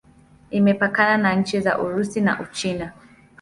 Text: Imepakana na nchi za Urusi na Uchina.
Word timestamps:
Imepakana 0.49 1.17
na 1.17 1.33
nchi 1.33 1.61
za 1.61 1.79
Urusi 1.79 2.21
na 2.21 2.39
Uchina. 2.41 2.91